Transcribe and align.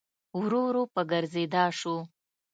ورو 0.39 0.61
ورو 0.67 0.83
په 0.93 1.01
ګرځېدا 1.11 1.63
سو. 1.79 1.95